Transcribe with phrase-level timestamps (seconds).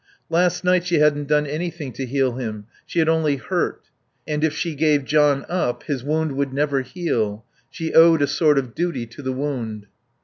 [0.31, 3.83] Last night she hadn't done anything to heal him; she had only hurt....
[4.27, 7.45] And if she gave John up his wound would never heal.
[7.69, 9.85] She owed a sort of duty to the wound.